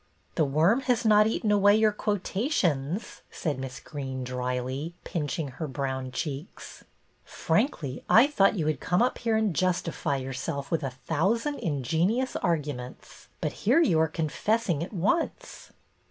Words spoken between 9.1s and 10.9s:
here and justify yourself with a